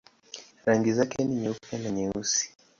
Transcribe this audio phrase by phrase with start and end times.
[0.65, 2.53] Rangi zake ni nyeupe na nyeusi.